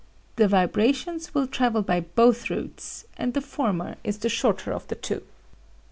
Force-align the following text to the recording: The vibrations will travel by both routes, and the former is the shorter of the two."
The 0.37 0.47
vibrations 0.47 1.31
will 1.35 1.45
travel 1.45 1.83
by 1.83 1.99
both 1.99 2.49
routes, 2.49 3.05
and 3.19 3.35
the 3.35 3.39
former 3.41 3.97
is 4.03 4.17
the 4.17 4.29
shorter 4.29 4.73
of 4.73 4.87
the 4.87 4.95
two." 4.95 5.21